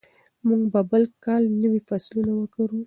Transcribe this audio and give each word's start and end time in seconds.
موږ 0.47 0.61
به 0.73 0.81
بل 0.91 1.03
کال 1.25 1.43
نوي 1.61 1.81
فصلونه 1.89 2.31
وکرو. 2.35 2.77